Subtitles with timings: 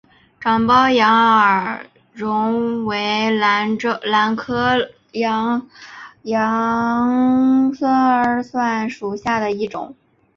[0.39, 3.77] 长苞羊耳蒜为兰
[4.35, 5.67] 科羊
[6.23, 7.71] 耳
[8.41, 9.95] 蒜属下的一个种。